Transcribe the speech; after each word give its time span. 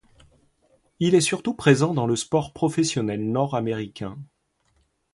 Il 0.99 1.13
est 1.13 1.21
surtout 1.21 1.53
présent 1.53 1.93
dans 1.93 2.07
le 2.07 2.15
sport 2.15 2.53
professionnel 2.53 3.31
nord-américain. 3.31 4.17